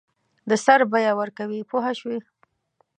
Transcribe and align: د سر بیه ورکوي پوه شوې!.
د 0.49 0.51
سر 0.65 0.79
بیه 0.91 1.13
ورکوي 1.19 1.61
پوه 1.69 1.89
شوې!. 1.99 2.19